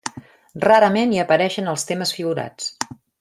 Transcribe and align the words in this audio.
Rarament 0.63 1.13
hi 1.17 1.21
apareixen 1.25 1.71
els 1.75 1.87
temes 1.91 2.15
figurats. 2.21 2.71